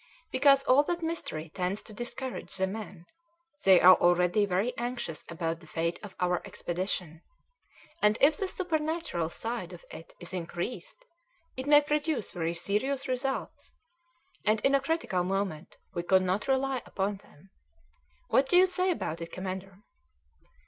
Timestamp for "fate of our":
5.67-6.41